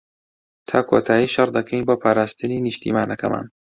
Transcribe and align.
تا 0.67 0.79
کۆتایی 0.89 1.31
شەڕ 1.33 1.49
دەکەین 1.57 1.83
بۆ 1.87 1.95
پاراستنی 2.03 2.63
نیشتمانەکەمان. 2.65 3.45